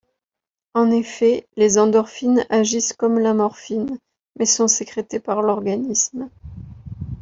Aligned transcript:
En 0.73 0.89
effet, 0.89 1.47
les 1.57 1.77
endorphines 1.77 2.43
agissent 2.49 2.93
comme 2.93 3.19
la 3.19 3.35
morphine, 3.35 3.99
mais 4.35 4.47
sont 4.47 4.67
sécrétées 4.67 5.19
par 5.19 5.43
l'organisme. 5.43 6.27